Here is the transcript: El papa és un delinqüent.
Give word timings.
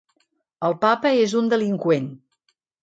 El 0.69 0.75
papa 0.87 1.13
és 1.27 1.37
un 1.43 1.53
delinqüent. 1.55 2.13